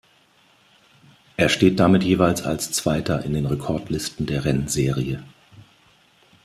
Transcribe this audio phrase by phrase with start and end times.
[1.37, 5.21] Er steht damit jeweils als Zweiter in den Rekordlisten der Rennserie.